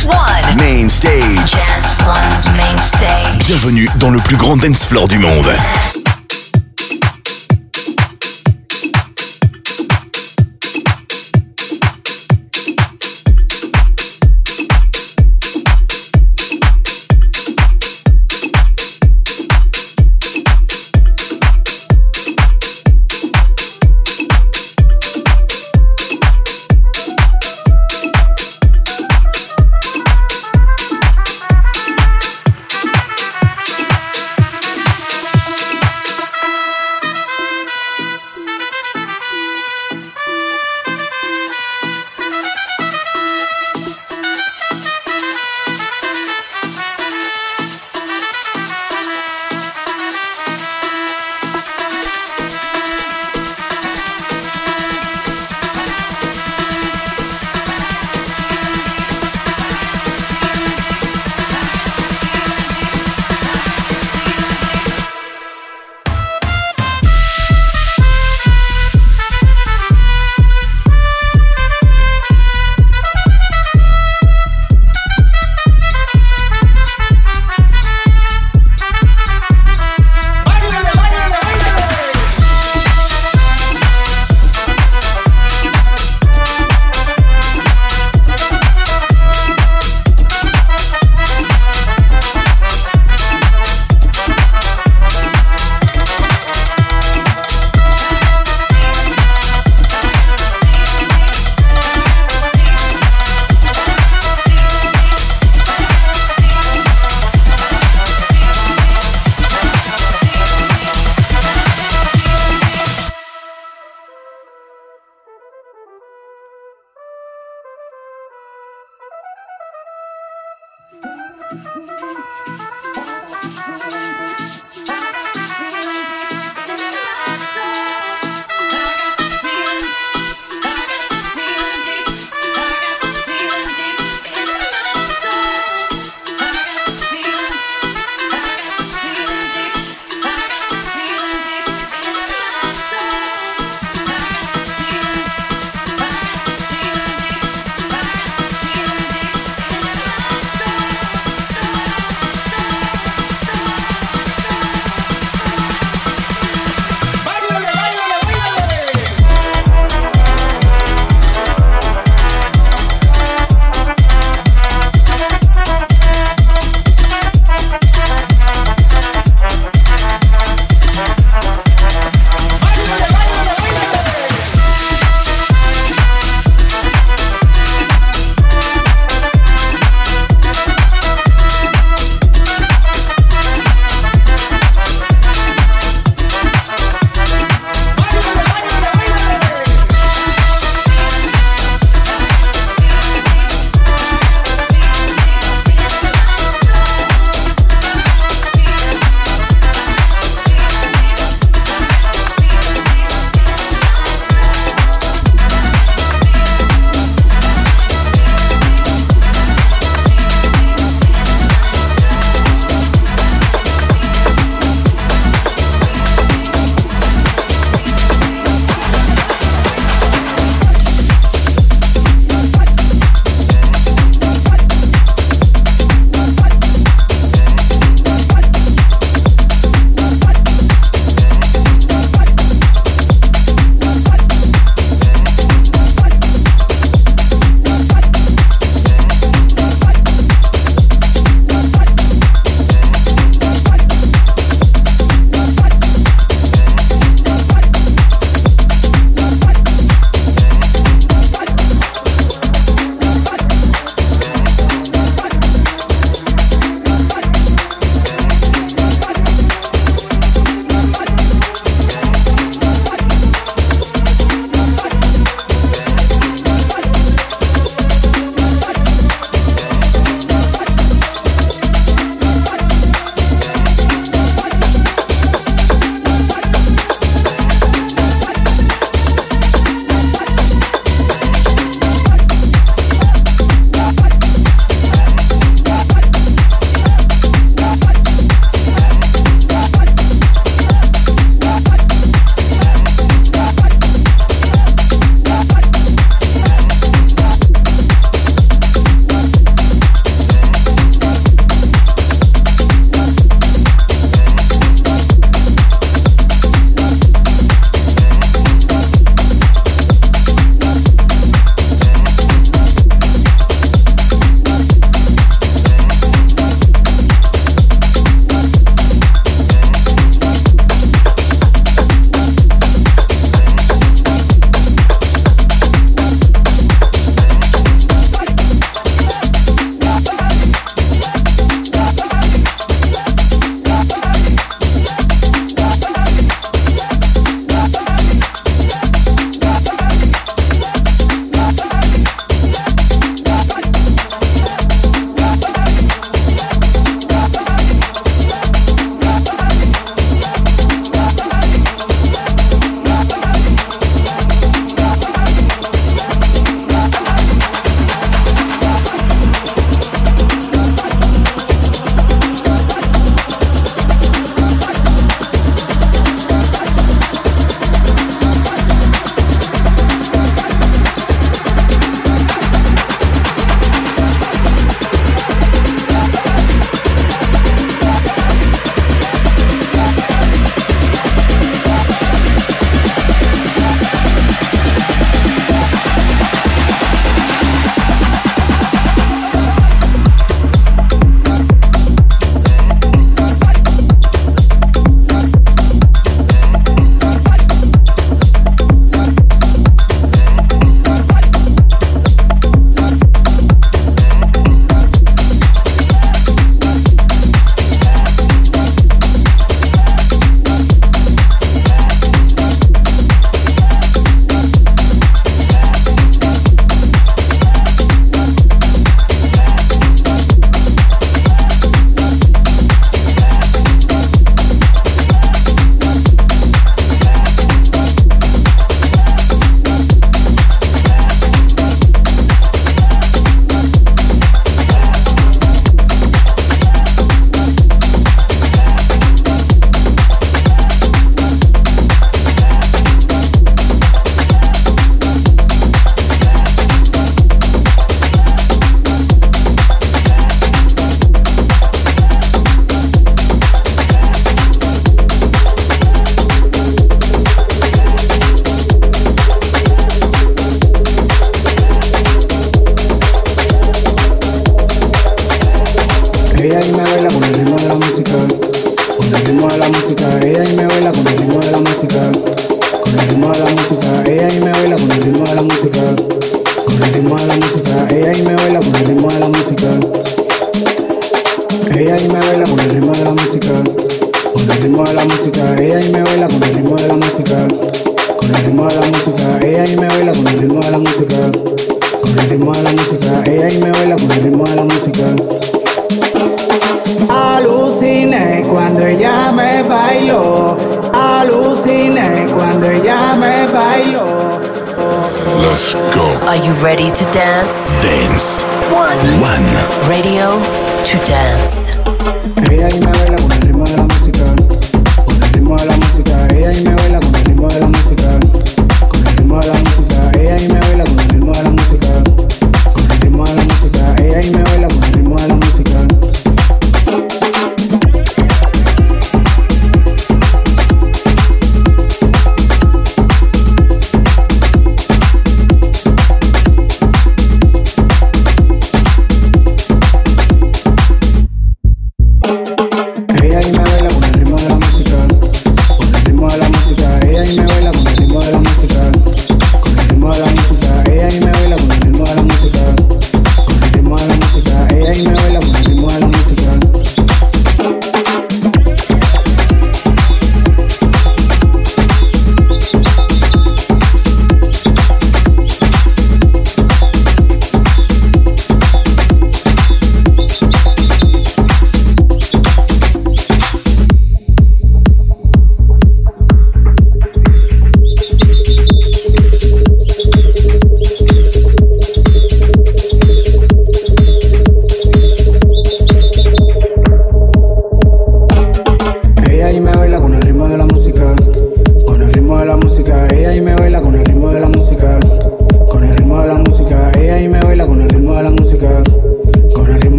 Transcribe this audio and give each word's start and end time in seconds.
Dance 0.00 0.16
One. 0.16 0.56
Main 0.58 0.88
stage. 0.88 1.52
Dance 1.52 1.94
One's 2.06 2.56
main 2.56 2.78
stage. 2.78 3.46
Bienvenue 3.46 3.88
dans 3.98 4.10
le 4.10 4.18
plus 4.20 4.36
grand 4.36 4.56
dance 4.56 4.86
floor 4.86 5.06
du 5.08 5.18
monde. 5.18 5.50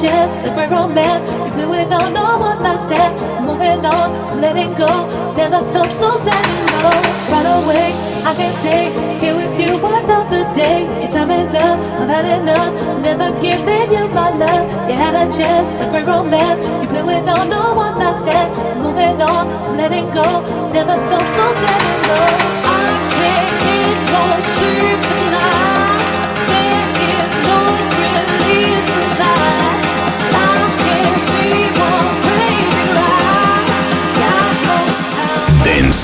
chance, 0.00 0.46
a 0.46 0.52
romance. 0.68 1.24
You 1.44 1.52
blew 1.52 1.74
it 1.74 1.92
on 1.92 2.12
the 2.12 2.26
one 2.48 2.62
Last 2.62 2.86
stand. 2.86 3.12
Moving 3.44 3.84
on, 3.84 4.40
letting 4.40 4.72
go. 4.74 4.92
Never 5.36 5.60
felt 5.72 5.90
so 5.90 6.16
sad, 6.16 6.44
you 6.48 6.64
know. 6.80 6.98
Right 7.32 7.48
away, 7.56 7.88
I 8.24 8.32
can't 8.34 8.56
stay 8.56 8.84
here 9.20 9.36
with 9.36 9.54
you 9.60 9.72
another 9.76 10.42
day. 10.52 10.88
Your 11.00 11.10
time 11.10 11.30
is 11.30 11.54
up, 11.54 11.78
I've 12.00 12.08
had 12.08 12.26
enough. 12.40 12.72
Never 13.02 13.28
giving 13.40 13.92
you 13.92 14.08
my 14.08 14.30
love. 14.30 14.64
You 14.88 14.96
had 14.96 15.14
a 15.14 15.26
chance, 15.30 15.80
a 15.80 15.86
romance. 16.04 16.60
You 16.80 16.88
blew 16.88 17.08
it 17.16 17.28
on 17.28 17.46
the 17.54 17.62
one 17.84 17.98
Last 17.98 18.22
stand. 18.24 18.48
Moving 18.82 19.20
on, 19.20 19.76
letting 19.76 20.08
go. 20.10 20.28
Never 20.72 20.96
felt 21.08 21.28
so 21.38 21.46
sad, 21.60 21.80
you 21.88 21.98
know. 22.08 22.26
I 22.72 22.86
can't 23.16 23.52
get 23.64 23.98
no 24.12 24.22
sleep. 24.54 25.19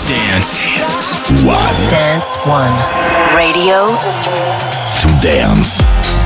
Dance. 0.09 0.63
Dance 0.63 1.45
One. 1.45 1.91
Dance 1.91 2.37
One. 2.47 2.71
Radio. 3.37 3.89
To 5.03 5.21
dance. 5.21 6.26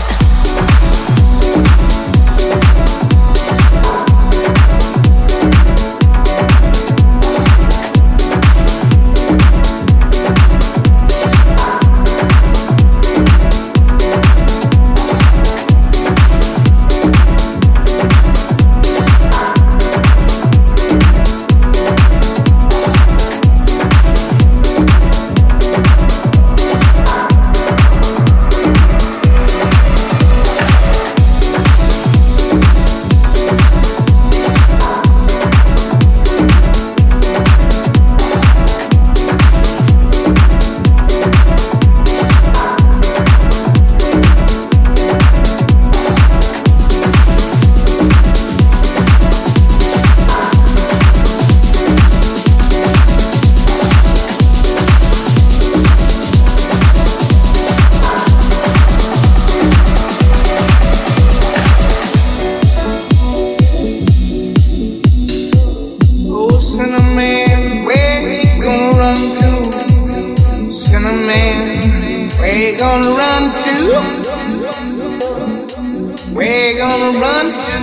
Gonna 77.01 77.19
run 77.19 77.45
to? 77.65 77.77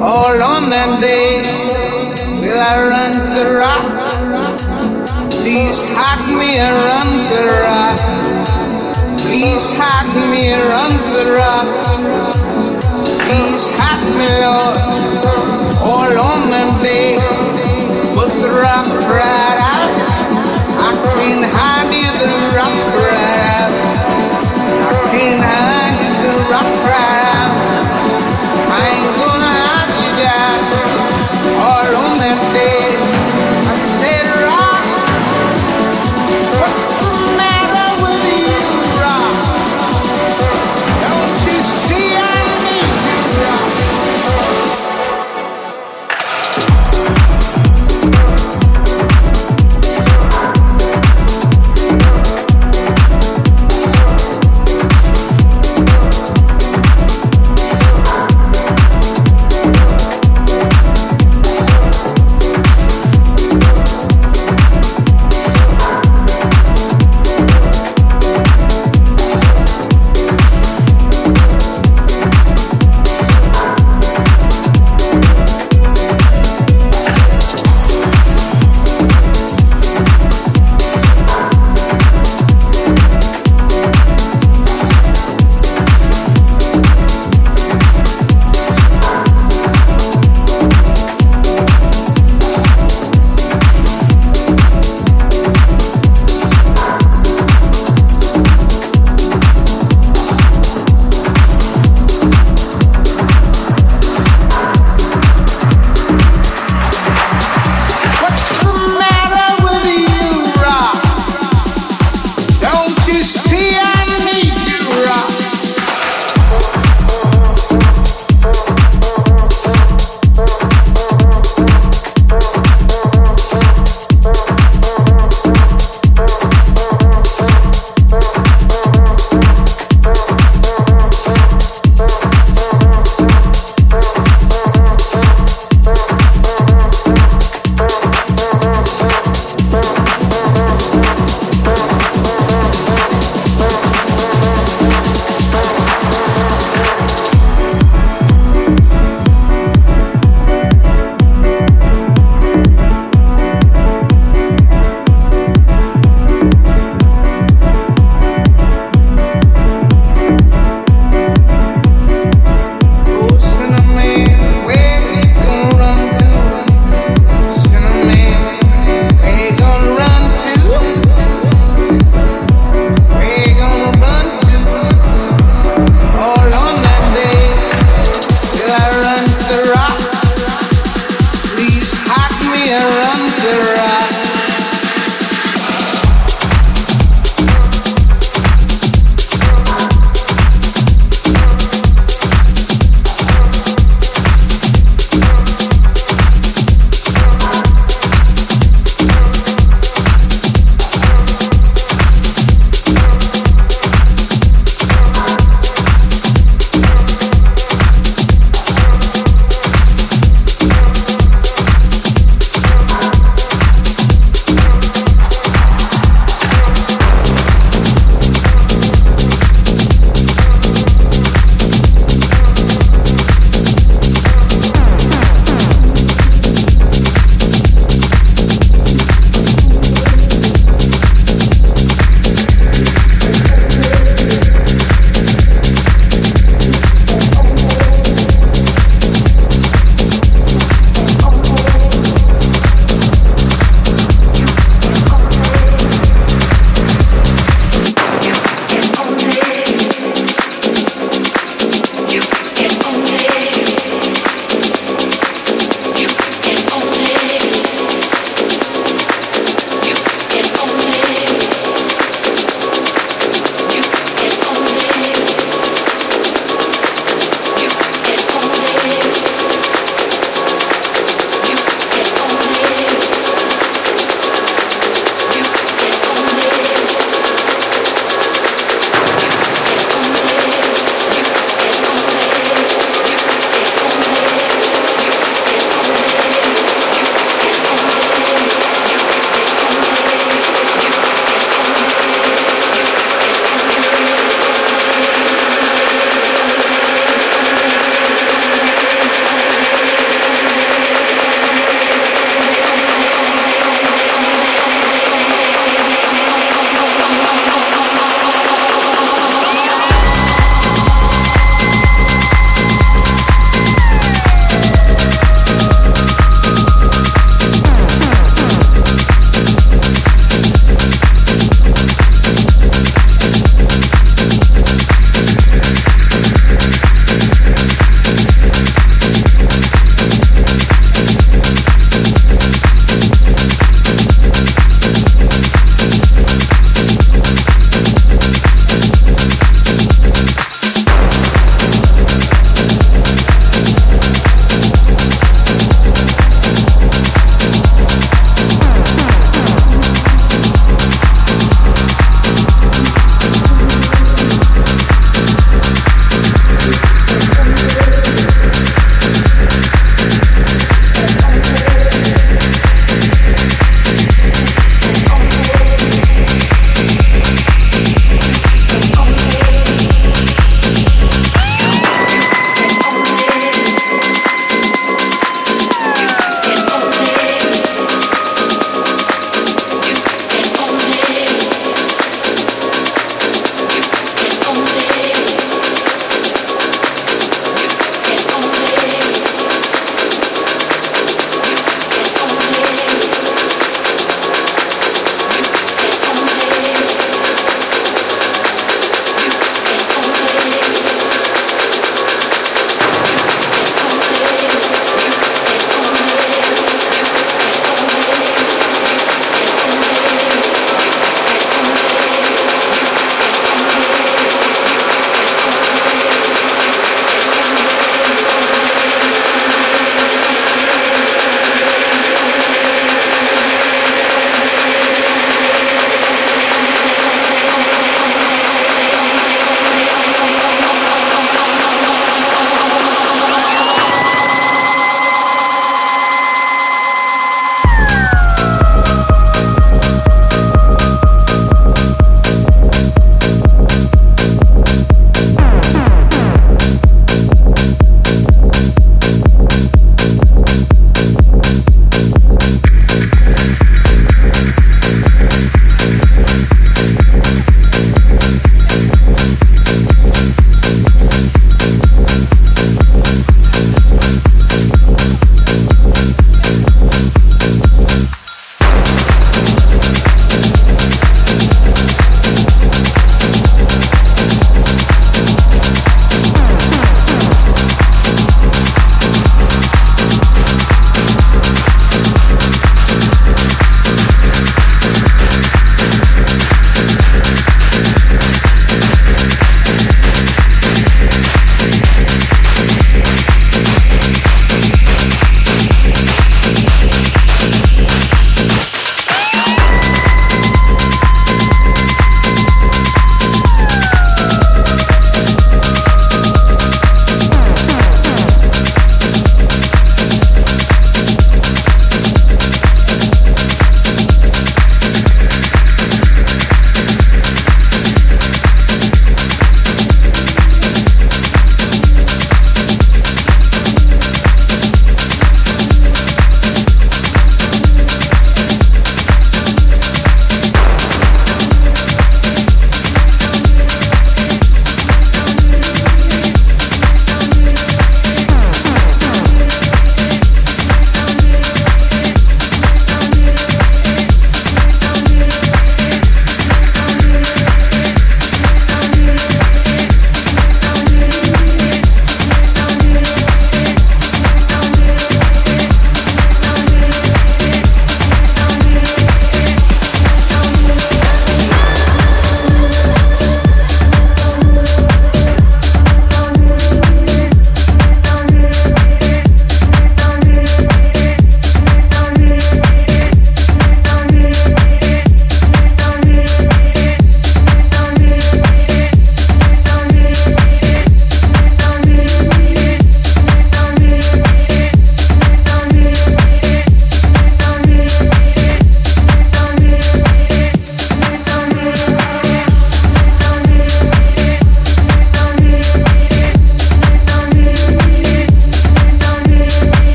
All 0.00 0.42
on 0.42 0.70
that 0.70 1.00
day, 1.00 1.42
will 2.40 2.60
I 2.60 2.74
run 2.92 3.12
to 3.12 3.28
the 3.38 3.46
rock? 3.60 3.84
Please 5.42 5.80
hide 5.96 6.26
me 6.40 6.50
and 6.56 6.76
run 6.88 7.08
to 7.28 7.36
the 7.36 7.56
rock. 7.68 7.98
Please 9.24 9.66
hide 9.80 10.12
me 10.32 10.42
and 10.54 10.64
run 10.74 10.92
to 11.04 11.12
the 11.18 11.26
rock. 11.40 11.68
Please 13.24 13.64
hide 13.78 14.04
me, 14.18 14.28
Lord. 14.44 14.78
All 15.90 16.14
on 16.30 16.40
that 16.52 16.77